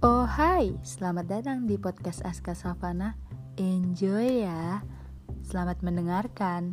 [0.00, 3.20] Oh hai, selamat datang di podcast Aska Savana.
[3.60, 4.80] Enjoy ya.
[5.44, 6.72] Selamat mendengarkan.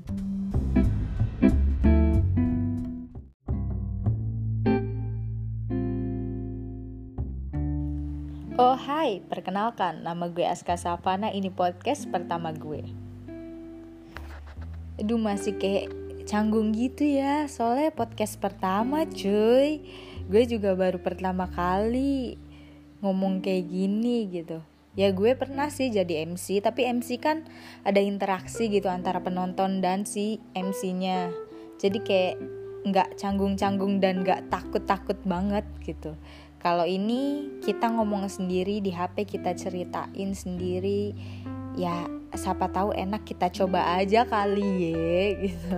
[8.56, 11.28] Oh hai, perkenalkan nama gue Aska Savana.
[11.28, 12.88] Ini podcast pertama gue.
[15.04, 15.92] Aduh masih kayak
[16.32, 17.44] canggung gitu ya.
[17.52, 19.84] Soalnya podcast pertama cuy.
[20.32, 22.47] Gue juga baru pertama kali
[23.02, 24.62] ngomong kayak gini gitu.
[24.98, 27.46] Ya gue pernah sih jadi MC tapi MC kan
[27.86, 31.30] ada interaksi gitu antara penonton dan si MC-nya
[31.78, 32.36] jadi kayak
[32.88, 36.18] nggak canggung-canggung dan nggak takut-takut banget gitu.
[36.58, 41.14] Kalau ini kita ngomong sendiri di HP kita ceritain sendiri.
[41.78, 45.78] Ya siapa tahu enak kita coba aja kali ya gitu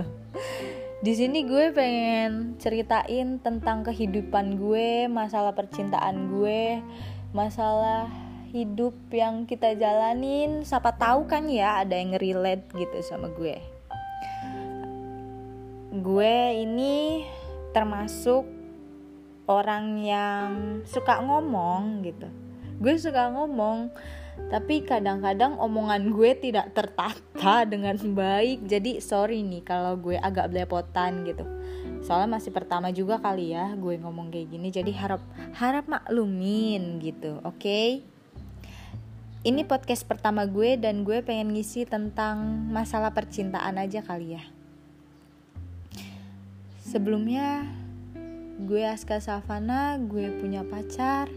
[0.99, 6.83] di sini gue pengen ceritain tentang kehidupan gue masalah percintaan gue
[7.31, 8.09] masalah
[8.49, 10.65] hidup yang kita jalanin.
[10.65, 13.61] Siapa tahu kan ya ada yang relate gitu sama gue.
[15.93, 17.25] Gue ini
[17.73, 18.45] termasuk
[19.45, 20.49] orang yang
[20.85, 22.29] suka ngomong gitu.
[22.81, 23.93] Gue suka ngomong
[24.47, 31.27] tapi kadang-kadang omongan gue tidak tertata dengan baik jadi sorry nih kalau gue agak belepotan
[31.27, 31.43] gitu
[31.99, 35.21] soalnya masih pertama juga kali ya gue ngomong kayak gini jadi harap
[35.59, 38.07] harap maklumin gitu oke okay?
[39.39, 44.43] ini podcast pertama gue dan gue pengen ngisi tentang masalah percintaan aja kali ya.
[46.83, 47.63] Sebelumnya
[48.59, 51.31] gue Aska Savana, gue punya pacar.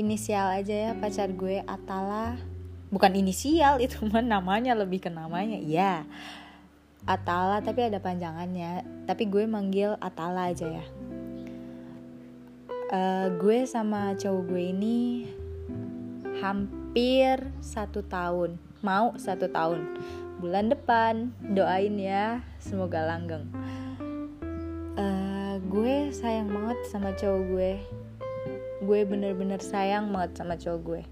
[0.00, 2.40] Inisial aja ya pacar gue Atala.
[2.88, 5.60] Bukan inisial itu mah namanya lebih ke namanya.
[5.60, 6.08] Ya.
[7.04, 9.04] Atala tapi ada panjangannya.
[9.04, 10.84] Tapi gue manggil Atala aja ya.
[12.88, 14.98] Uh, gue sama cowok gue ini
[16.40, 19.84] hampir satu tahun mau satu tahun
[20.40, 23.44] bulan depan doain ya semoga langgeng
[24.96, 27.72] uh, gue sayang banget sama cowok gue
[28.80, 31.02] gue bener-bener sayang banget sama cowok gue.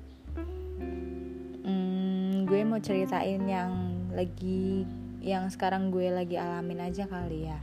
[1.68, 3.72] Hmm, gue mau ceritain yang
[4.16, 4.88] lagi
[5.20, 7.60] yang sekarang gue lagi alamin aja kali ya.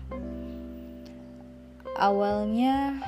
[1.98, 3.02] Awalnya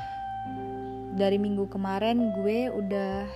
[1.14, 3.30] dari minggu kemarin gue udah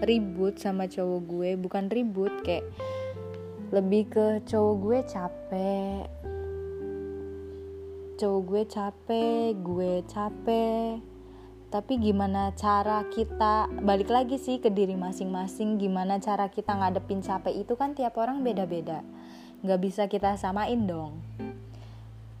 [0.00, 1.50] ribut sama cowok gue.
[1.60, 2.64] Bukan ribut kayak
[3.76, 6.04] lebih ke cowok gue capek.
[8.16, 11.09] Cowok gue capek gue capek
[11.70, 17.62] tapi gimana cara kita balik lagi sih ke diri masing-masing gimana cara kita ngadepin capek
[17.62, 19.06] itu kan tiap orang beda-beda.
[19.62, 21.22] Nggak bisa kita samain dong.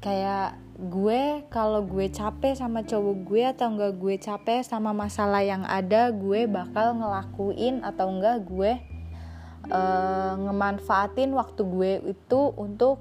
[0.02, 5.62] Kayak gue kalau gue capek sama cowok gue atau enggak gue capek sama masalah yang
[5.62, 8.82] ada gue bakal ngelakuin atau enggak gue
[9.70, 12.98] uh, ngemanfaatin waktu gue itu untuk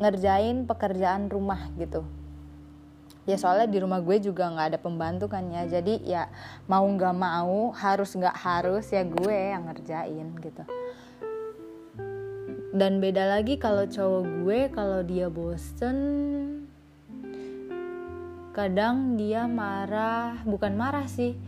[0.00, 2.23] ngerjain pekerjaan rumah gitu
[3.24, 5.64] ya soalnya di rumah gue juga nggak ada pembantu kan ya.
[5.68, 6.28] Jadi ya
[6.68, 10.64] mau nggak mau harus nggak harus ya gue yang ngerjain gitu.
[12.74, 15.96] Dan beda lagi kalau cowok gue kalau dia bosen
[18.52, 20.42] kadang dia marah.
[20.42, 21.38] Bukan marah sih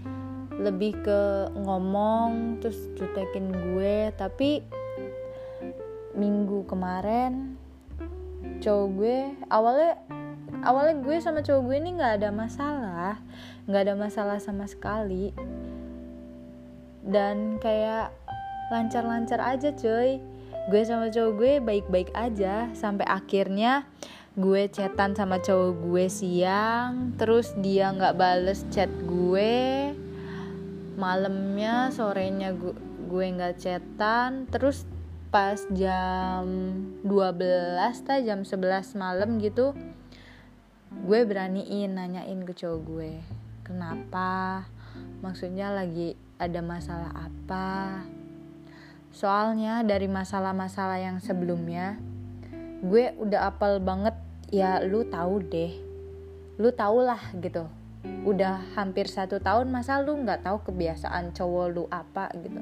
[0.57, 4.15] lebih ke ngomong terus jutekin gue.
[4.17, 4.63] Tapi
[6.17, 7.59] minggu kemarin
[8.63, 9.19] cowok gue
[9.53, 10.01] awalnya
[10.67, 13.15] awalnya gue sama cowok gue ini nggak ada masalah
[13.67, 15.35] nggak ada masalah sama sekali.
[17.03, 18.15] Dan kayak
[18.71, 20.23] lancar-lancar aja cuy.
[20.71, 23.87] Gue sama cowok gue baik-baik aja sampai akhirnya
[24.35, 29.95] gue chatan sama cowok gue siang terus dia nggak bales chat gue.
[30.99, 32.55] Malamnya sorenya
[33.07, 34.87] gue nggak chatan terus
[35.31, 36.47] pas jam
[37.03, 39.75] 12 ta jam 11 malam gitu
[41.05, 43.13] gue beraniin nanyain ke cowok gue
[43.67, 44.65] kenapa
[45.21, 48.05] maksudnya lagi ada masalah apa
[49.17, 51.97] Soalnya dari masalah-masalah yang sebelumnya
[52.85, 54.13] gue udah apal banget
[54.53, 55.73] ya lu tahu deh.
[56.61, 57.65] Lu tau lah gitu.
[58.29, 62.61] Udah hampir satu tahun masa lu nggak tahu kebiasaan cowok lu apa gitu.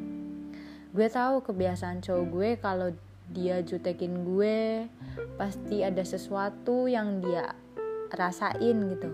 [0.95, 2.89] Gue tahu kebiasaan cowok gue kalau
[3.35, 4.87] dia jutekin gue
[5.35, 7.51] pasti ada sesuatu yang dia
[8.19, 9.11] rasain gitu.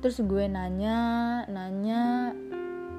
[0.00, 0.98] Terus gue nanya
[1.46, 2.32] nanya.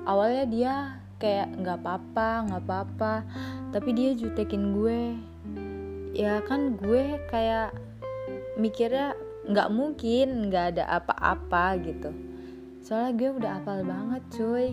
[0.05, 0.73] Awalnya dia
[1.21, 3.13] kayak nggak apa-apa nggak apa-apa.
[3.73, 5.17] Tapi dia jutekin gue.
[6.13, 7.73] Ya kan gue kayak
[8.59, 9.17] mikirnya
[9.49, 12.13] nggak mungkin nggak ada apa-apa gitu.
[12.85, 14.67] Soalnya gue udah apal banget cuy.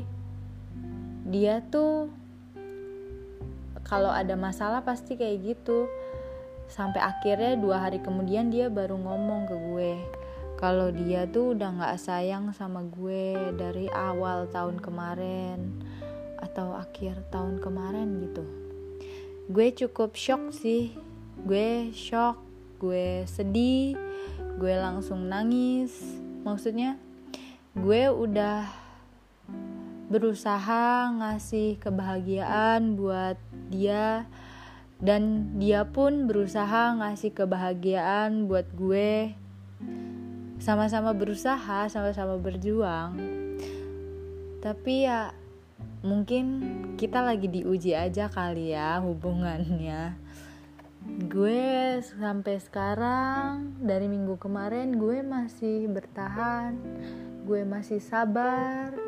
[1.29, 2.13] Dia tuh
[3.89, 5.89] kalau ada masalah pasti kayak gitu
[6.69, 9.93] sampai akhirnya dua hari kemudian dia baru ngomong ke gue
[10.59, 15.71] kalau dia tuh udah nggak sayang sama gue dari awal tahun kemarin
[16.39, 18.43] atau akhir tahun kemarin gitu.
[19.47, 20.99] Gue cukup shock sih.
[21.47, 22.43] Gue shock
[22.83, 23.95] gue sedih
[24.59, 25.95] gue langsung nangis.
[26.43, 26.99] Maksudnya
[27.79, 28.67] gue udah
[30.11, 33.39] berusaha ngasih kebahagiaan buat
[33.71, 34.27] dia
[34.99, 39.35] dan dia pun berusaha ngasih kebahagiaan buat gue.
[40.59, 43.15] Sama-sama berusaha sama-sama berjuang.
[44.59, 45.31] Tapi ya
[46.03, 46.47] mungkin
[46.99, 50.19] kita lagi diuji aja kali ya hubungannya.
[51.31, 56.75] Gue sampai sekarang dari minggu kemarin gue masih bertahan.
[57.47, 59.08] Gue masih sabar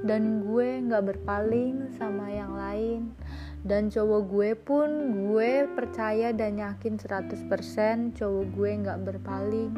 [0.00, 3.12] dan gue nggak berpaling sama yang lain.
[3.60, 4.88] Dan cowok gue pun
[5.28, 9.72] gue percaya dan yakin 100% cowok gue nggak berpaling.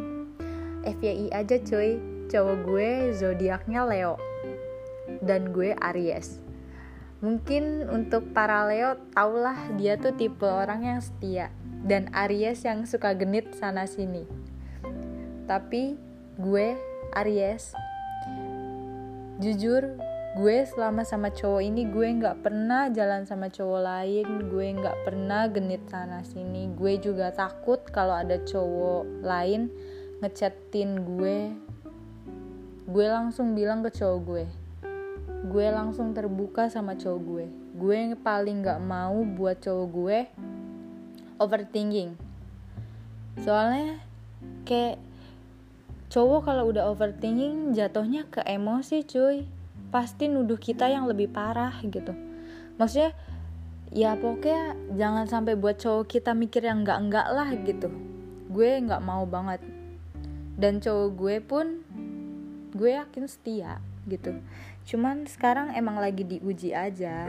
[0.86, 1.98] FYI aja cuy.
[2.30, 4.14] Cowok gue zodiaknya Leo.
[5.18, 6.38] Dan gue Aries.
[7.22, 11.50] Mungkin untuk para Leo taulah dia tuh tipe orang yang setia.
[11.82, 14.22] Dan Aries yang suka genit sana sini.
[15.50, 15.98] Tapi
[16.38, 16.78] gue
[17.18, 17.74] Aries.
[19.42, 19.98] Jujur
[20.32, 25.44] gue selama sama cowok ini gue nggak pernah jalan sama cowok lain gue nggak pernah
[25.52, 26.72] genit sana sini.
[26.72, 29.68] Gue juga takut kalau ada cowok lain
[30.24, 31.52] ngechatin gue.
[32.88, 34.44] Gue langsung bilang ke cowok gue.
[35.52, 37.46] Gue langsung terbuka sama cowok gue.
[37.76, 40.18] Gue paling gak mau buat cowok gue
[41.36, 42.16] overthinking.
[43.44, 44.00] Soalnya
[44.64, 44.96] kayak
[46.08, 49.44] cowok kalau udah overthinking jatuhnya ke emosi cuy
[49.92, 52.16] pasti nuduh kita yang lebih parah gitu.
[52.80, 53.12] Maksudnya
[53.92, 57.92] ya pokoknya jangan sampai buat cowok kita mikir yang enggak enggak lah gitu.
[58.48, 59.60] Gue nggak mau banget.
[60.56, 61.66] Dan cowok gue pun
[62.72, 64.32] gue yakin setia gitu.
[64.88, 67.28] Cuman sekarang emang lagi diuji aja.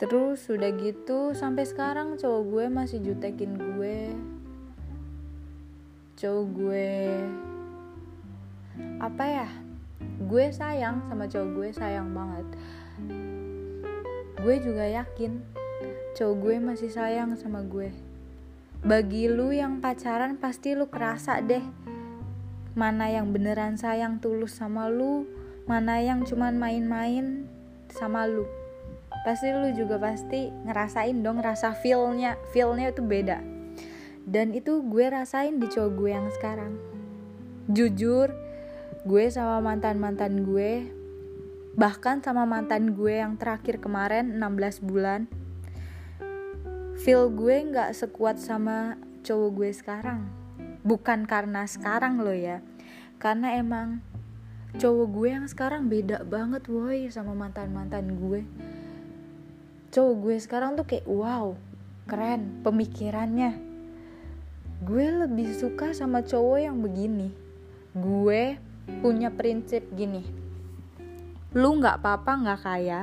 [0.00, 4.16] Terus sudah gitu sampai sekarang cowok gue masih jutekin gue.
[6.16, 6.90] Cowok gue
[8.98, 9.48] apa ya
[10.24, 12.46] gue sayang sama cowok gue sayang banget.
[14.40, 15.40] Gue juga yakin
[16.14, 17.90] cowok gue masih sayang sama gue.
[18.84, 21.64] Bagi lu yang pacaran pasti lu kerasa deh
[22.74, 25.24] mana yang beneran sayang tulus sama lu
[25.64, 27.48] mana yang cuman main-main
[27.88, 28.44] sama lu.
[29.24, 32.36] Pasti lu juga pasti ngerasain dong rasa feelnya.
[32.52, 33.40] Feelnya itu beda.
[34.28, 36.76] Dan itu gue rasain di cowok gue yang sekarang.
[37.72, 38.43] Jujur
[39.04, 40.88] gue sama mantan mantan gue
[41.76, 45.28] bahkan sama mantan gue yang terakhir kemarin 16 bulan
[47.04, 50.24] feel gue nggak sekuat sama cowok gue sekarang.
[50.84, 52.64] Bukan karena sekarang lo ya
[53.20, 54.00] karena emang
[54.80, 58.48] cowok gue yang sekarang beda banget woi sama mantan mantan gue.
[59.92, 61.52] Cowok gue sekarang tuh kayak wow
[62.08, 63.52] keren pemikirannya.
[64.80, 67.32] Gue lebih suka sama cowok yang begini.
[67.92, 68.56] Gue
[69.02, 70.24] punya prinsip gini.
[71.54, 73.02] Lu nggak apa-apa nggak kaya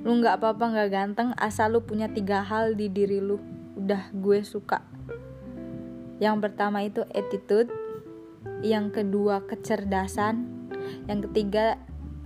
[0.00, 3.36] lu nggak apa-apa nggak ganteng asal lu punya tiga hal di diri lu.
[3.76, 4.80] Udah gue suka.
[6.20, 7.68] Yang pertama itu attitude
[8.64, 10.48] yang kedua kecerdasan
[11.08, 11.76] yang ketiga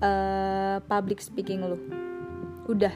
[0.03, 1.79] uh, public speaking lu.
[2.71, 2.95] Udah.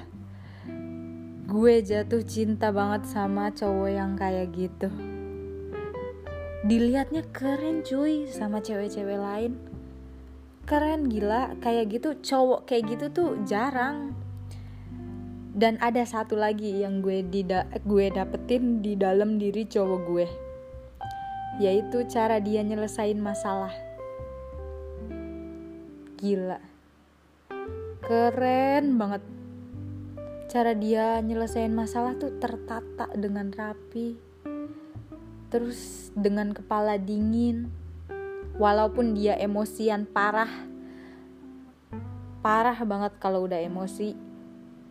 [1.49, 4.93] Gue jatuh cinta banget sama cowok yang kayak gitu.
[6.67, 9.68] Dilihatnya keren cuy sama cewek-cewek lain
[10.69, 11.57] keren gila.
[11.65, 14.13] Kayak gitu cowok kayak gitu tuh jarang.
[15.59, 20.27] Dan ada satu lagi yang gue dida gue dapetin di dalam diri cowok gue.
[21.59, 23.73] Yaitu cara dia nyelesain masalah.
[26.21, 26.61] Gila.
[28.05, 29.25] Keren banget.
[30.49, 34.15] Cara dia nyelesain masalah tuh tertata dengan rapi.
[35.49, 37.88] Terus dengan kepala dingin
[38.59, 40.51] walaupun dia emosian parah.
[42.43, 44.19] Parah banget kalau udah emosi.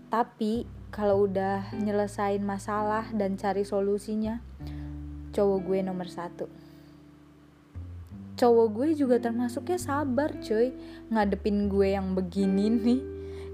[0.08, 4.40] Tapi kalau udah nyelesain masalah dan cari solusinya
[5.36, 6.48] cowok gue nomor satu.
[8.40, 10.72] Cowok gue juga termasuknya sabar cuy.
[11.12, 13.02] Ngadepin gue yang begini nih.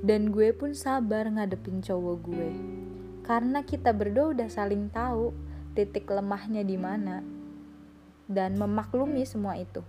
[0.04, 2.50] Dan gue pun sabar ngadepin cowok gue.
[3.24, 5.34] Karena kita berdua udah saling tahu
[5.74, 7.24] titik lemahnya di mana.
[8.28, 9.82] Dan memaklumi semua itu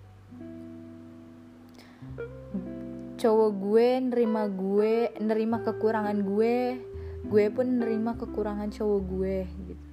[3.15, 6.77] cowok gue nerima gue nerima kekurangan gue
[7.25, 9.39] gue pun nerima kekurangan cowok gue
[9.71, 9.85] gitu.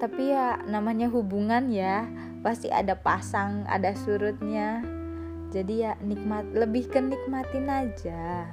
[0.00, 2.08] Tapi ya namanya hubungan ya
[2.40, 4.82] pasti ada pasang ada surutnya.
[5.54, 8.48] Jadi ya nikmat lebih ke nikmatin aja.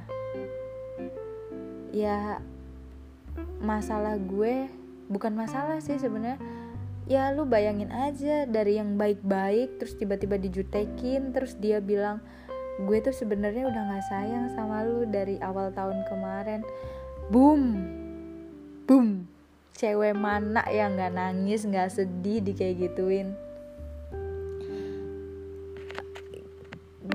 [1.95, 2.43] Ya
[3.57, 4.69] masalah gue
[5.07, 6.37] bukan masalah sih sebenarnya
[7.07, 12.19] ya lu bayangin aja dari yang baik-baik terus tiba-tiba dijutekin terus dia bilang
[12.83, 16.61] gue tuh sebenarnya udah nggak sayang sama lu dari awal tahun kemarin.
[17.31, 17.63] Boom.
[18.85, 19.25] Boom.
[19.73, 23.33] Cewek mana yang nggak nangis nggak sedih di kayak gituin?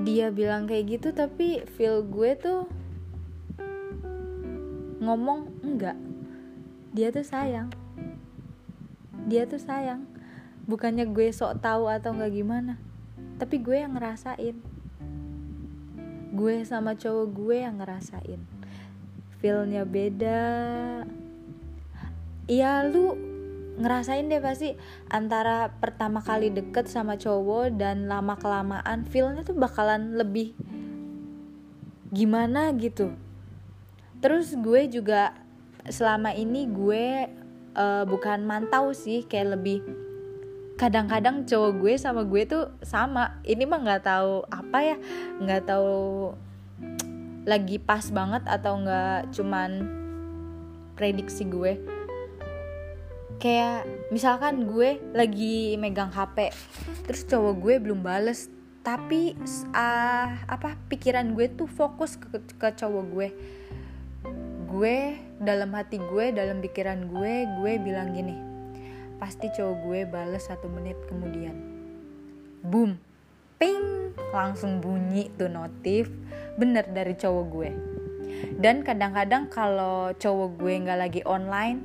[0.03, 2.65] Dia bilang kayak gitu tapi feel gue tuh
[5.05, 6.01] ngomong enggak.
[6.91, 7.82] Dia tuh sayang
[9.27, 10.07] dia tuh sayang.
[10.67, 12.79] Bukannya gue sok tahu atau nggak gimana
[13.43, 14.55] tapi gue yang ngerasain.
[16.31, 18.39] Gue sama cowok gue yang ngerasain.
[19.43, 20.43] Feelnya beda.
[22.47, 23.19] Iya lu
[23.83, 24.79] ngerasain deh pasti
[25.11, 30.55] antara pertama kali deket sama cowok dan lama kelamaan feelnya tuh bakalan lebih
[32.15, 33.11] gimana gitu.
[34.23, 35.35] Terus gue juga
[35.91, 37.27] selama ini gue
[37.77, 39.85] uh, bukan mantau sih kayak lebih
[40.81, 43.39] kadang-kadang cowok gue sama gue tuh sama.
[43.45, 44.97] Ini mah nggak tahu apa ya
[45.39, 46.33] nggak tahu
[47.43, 49.71] lagi pas banget atau nggak cuman
[50.97, 51.79] prediksi gue.
[53.43, 56.55] Kayak misalkan gue lagi megang HP
[57.09, 58.47] terus cowok gue belum bales
[58.83, 59.39] tapi
[59.75, 63.29] uh, apa pikiran gue tuh fokus ke, ke cowok gue
[64.73, 68.53] gue dalam hati gue dalam pikiran gue gue bilang gini
[69.21, 71.55] pasti cowok gue bales satu menit kemudian.
[72.67, 72.99] Boom.
[73.55, 74.11] Ping.
[74.35, 76.11] Langsung bunyi tuh notif
[76.59, 77.71] bener dari cowok gue.
[78.59, 81.79] Dan kadang-kadang kalau cowok gue nggak lagi online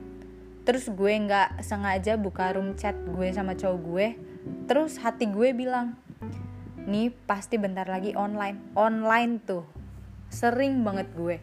[0.65, 4.07] terus gue nggak sengaja buka room chat gue sama cowok gue
[4.67, 5.95] terus hati gue bilang
[6.89, 8.73] nih pasti bentar lagi online.
[8.73, 9.76] Online tuh
[10.27, 11.37] sering banget gue.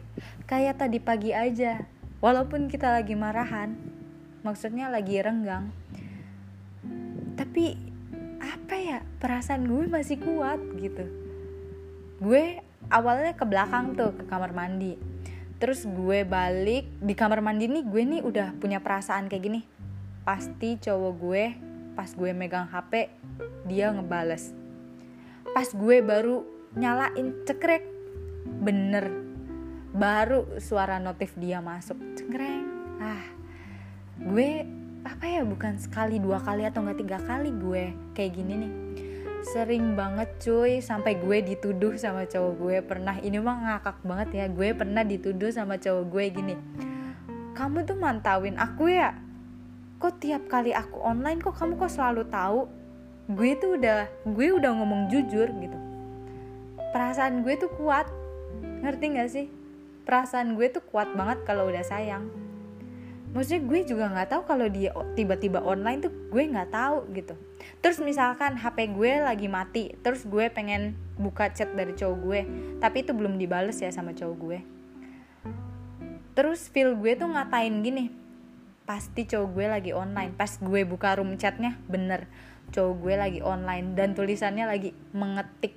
[0.45, 1.81] Kayak tadi pagi aja.
[2.21, 3.75] Walaupun kita lagi marahan.
[4.45, 5.73] Maksudnya lagi renggang.
[7.35, 7.75] Tapi
[8.41, 11.05] apa ya perasaan gue masih kuat gitu.
[12.21, 14.95] Gue awalnya ke belakang tuh ke kamar mandi.
[15.57, 19.61] Terus gue balik di kamar mandi nih gue nih udah punya perasaan kayak gini.
[20.25, 21.43] Pasti cowok gue
[21.95, 23.07] pas gue megang HP
[23.65, 24.51] dia ngebales.
[25.55, 26.43] Pas gue baru
[26.75, 27.94] nyalain cekrek
[28.45, 29.09] bener.
[29.95, 31.97] Baru suara notif dia masuk.
[32.15, 32.63] Cekrek
[33.01, 33.25] ah
[34.15, 34.63] gue
[35.05, 38.73] apa ya bukan sekali dua kali atau nggak tiga kali gue kayak gini nih.
[39.45, 42.75] Sering banget cuy sampai gue dituduh sama cowok gue.
[42.81, 46.55] Pernah ini mah ngakak banget ya gue pernah dituduh sama cowok gue gini.
[47.53, 49.13] Kamu tuh mantauin aku ya?
[50.01, 52.67] Kok tiap kali aku online kok kamu kok selalu tahu?
[53.31, 55.77] Gue tuh udah gue udah ngomong jujur gitu.
[56.91, 58.09] Perasaan gue tuh kuat
[58.85, 59.47] ngerti gak sih?
[60.05, 62.29] Perasaan gue tuh kuat banget kalau udah sayang.
[63.35, 67.35] Maksudnya gue juga nggak tahu kalau dia tiba-tiba online tuh gue nggak tahu gitu.
[67.83, 72.41] Terus misalkan HP gue lagi mati terus gue pengen buka chat dari cowok gue
[72.79, 74.59] tapi itu belum dibales ya sama cowok gue.
[76.31, 78.07] Terus feel gue tuh ngatain gini
[78.87, 80.31] pasti cowok gue lagi online.
[80.31, 82.31] Pas gue buka room chatnya bener
[82.71, 85.75] cowok gue lagi online dan tulisannya lagi mengetik.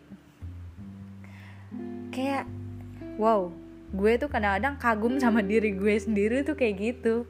[2.15, 2.47] Kayak
[3.21, 3.51] wow
[3.89, 7.25] gue tuh kadang-kadang kagum sama diri gue sendiri tuh kayak gitu.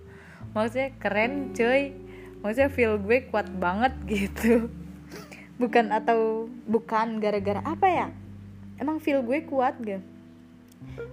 [0.59, 1.95] Maksudnya keren cuy.
[2.43, 4.67] Maksudnya feel gue kuat banget gitu.
[5.55, 8.07] Bukan atau bukan gara-gara apa ya?
[8.79, 10.03] Emang feel gue kuat gitu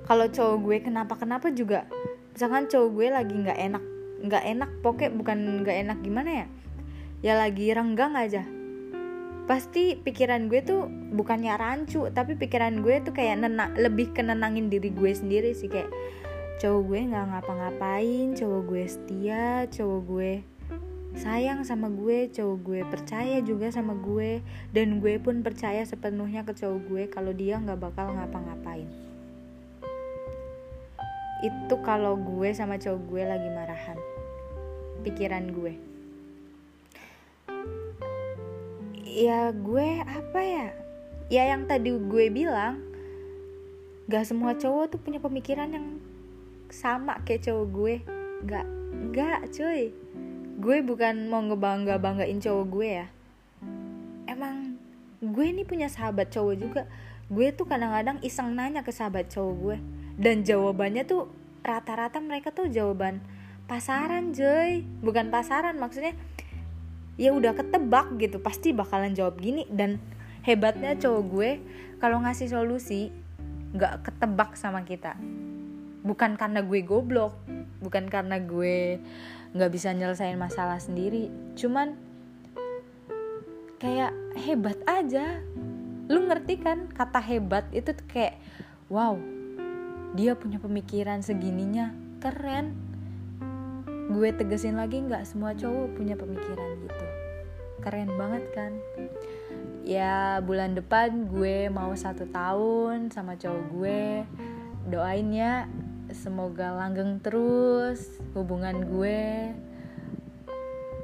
[0.06, 1.90] kalau cowok gue kenapa kenapa juga
[2.34, 3.84] misalkan cowok gue lagi nggak enak
[4.26, 6.48] nggak enak pokoknya bukan nggak enak gimana ya?
[7.24, 8.46] Ya lagi renggang aja
[9.46, 14.90] pasti pikiran gue tuh bukannya rancu tapi pikiran gue tuh kayak nenak lebih kenenangin diri
[14.90, 15.90] gue sendiri sih kayak
[16.58, 20.34] cowok gue nggak ngapa-ngapain cowok gue setia cowok gue
[21.16, 24.42] sayang sama gue cowok gue percaya juga sama gue
[24.74, 28.92] dan gue pun percaya sepenuhnya ke cowok gue kalau dia nggak bakal ngapa-ngapain.
[31.40, 33.96] Itu kalau gue sama cowok gue lagi marahan
[35.08, 35.95] pikiran gue
[39.16, 40.68] ya gue apa ya?
[41.32, 42.84] Ya yang tadi gue bilang
[44.12, 45.88] gak semua cowok tuh punya pemikiran yang
[46.68, 47.96] sama kayak cowok gue.
[48.44, 48.66] Nggak
[49.16, 49.96] nggak cuy.
[50.60, 53.08] Gue bukan mau ngebangga banggain cowok gue ya.
[54.28, 54.76] Emang
[55.24, 56.84] gue nih punya sahabat cowok juga.
[57.32, 59.78] Gue tuh kadang-kadang iseng nanya ke sahabat cowok gue.
[60.20, 61.32] Dan jawabannya tuh
[61.64, 63.24] rata-rata mereka tuh jawaban
[63.66, 66.14] pasaran joy bukan pasaran maksudnya
[67.16, 69.68] ya udah ketebak gitu pasti bakalan jawab gini.
[69.72, 70.00] Dan
[70.44, 71.52] hebatnya cowok gue
[72.00, 73.10] kalau ngasih solusi
[73.76, 75.18] nggak ketebak sama kita.
[76.06, 77.34] Bukan karena gue goblok
[77.84, 78.98] bukan karena gue
[79.56, 81.32] nggak bisa nyelesain masalah sendiri.
[81.58, 81.96] Cuman
[83.80, 85.40] kayak hebat aja.
[86.06, 88.38] Lu ngerti kan kata hebat itu kayak
[88.94, 89.18] wow
[90.16, 91.92] dia punya pemikiran segininya.
[92.24, 92.85] Keren
[94.06, 97.06] gue tegesin lagi nggak semua cowok punya pemikiran gitu.
[97.82, 98.72] Keren banget kan?
[99.86, 104.04] Ya bulan depan gue mau satu tahun sama cowok gue.
[104.90, 105.66] Doain ya
[106.14, 109.54] semoga langgeng terus hubungan gue.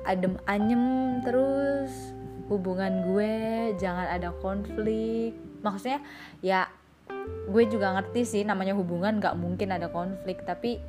[0.05, 2.13] Adem anyem terus
[2.49, 3.33] hubungan gue
[3.81, 5.37] jangan ada konflik.
[5.61, 6.01] Maksudnya
[6.41, 6.69] ya
[7.51, 10.81] gue juga ngerti sih namanya hubungan gak mungkin ada konflik tapi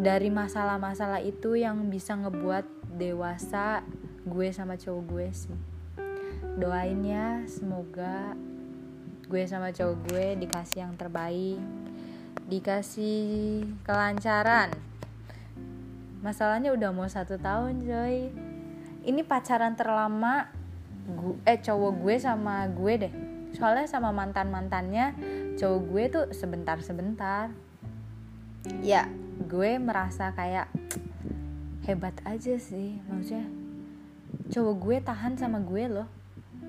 [0.00, 2.64] dari masalah-masalah itu yang bisa ngebuat
[2.96, 3.84] dewasa
[4.24, 5.58] gue sama cowok gue sih.
[6.56, 8.32] Doain ya semoga
[9.28, 11.60] gue sama cowok gue dikasih yang terbaik
[12.48, 14.72] dikasih kelancaran.
[16.24, 18.32] Masalahnya udah mau satu tahun coy.
[19.04, 20.48] Ini pacaran terlama
[21.06, 23.12] gue, eh cowok gue sama gue deh.
[23.52, 25.12] Soalnya sama mantan mantannya
[25.60, 27.52] cowok gue tuh sebentar sebentar
[28.84, 29.08] ya
[29.48, 30.68] gue merasa kayak
[31.88, 33.48] hebat aja sih maksudnya
[34.50, 36.08] cowok gue tahan sama gue loh.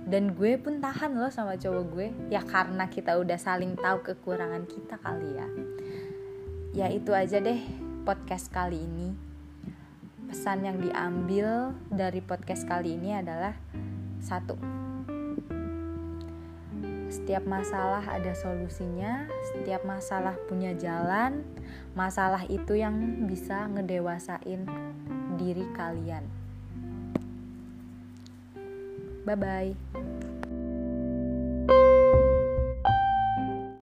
[0.01, 2.07] Dan gue pun tahan loh sama cowok gue.
[2.33, 5.47] Ya karena kita udah saling tahu kekurangan kita kali ya.
[6.73, 7.61] Ya itu aja deh
[8.01, 9.13] podcast kali ini.
[10.31, 13.53] Pesan yang diambil dari podcast kali ini adalah
[14.23, 14.55] satu,
[17.11, 21.43] setiap masalah ada solusinya, setiap masalah punya jalan.
[21.91, 24.63] Masalah itu yang bisa ngedewasain
[25.35, 26.23] diri kalian.
[29.27, 30.10] Bye bye.